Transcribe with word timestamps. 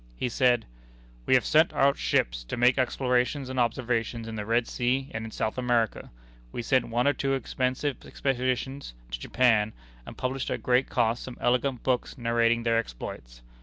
He 0.17 0.29
said: 0.29 0.65
"We 1.27 1.35
have 1.35 1.45
sent 1.45 1.71
out 1.73 1.95
ships 1.95 2.43
to 2.45 2.57
make 2.57 2.79
explorations 2.79 3.49
and 3.49 3.59
observations 3.59 4.27
in 4.27 4.33
the 4.33 4.47
Red 4.47 4.67
Sea 4.67 5.11
and 5.13 5.25
in 5.25 5.29
South 5.29 5.59
America; 5.59 6.09
we 6.51 6.63
sent 6.63 6.87
one 6.89 7.05
or 7.07 7.13
two 7.13 7.33
expensive 7.35 8.03
expeditions 8.03 8.95
to 9.11 9.19
Japan, 9.19 9.73
and 10.07 10.17
published 10.17 10.49
at 10.49 10.63
great 10.63 10.89
cost 10.89 11.21
some 11.21 11.37
elegant 11.39 11.83
books 11.83 12.17
narrating 12.17 12.63
their 12.63 12.79
exploits. 12.79 13.43